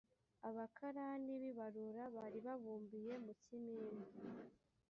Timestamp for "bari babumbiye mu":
2.15-3.33